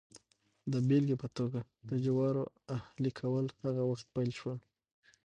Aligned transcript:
د 0.71 0.73
بېلګې 0.87 1.15
په 1.23 1.27
توګه 1.37 1.59
د 1.89 1.91
جوارو 2.05 2.43
اهلي 2.77 3.11
کول 3.19 3.45
هغه 3.63 3.83
وخت 3.91 4.05
پیل 4.15 4.31
شول 4.39 4.59